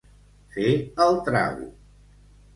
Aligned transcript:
Fer 0.55 0.71
el 1.05 1.21
trago. 1.29 1.69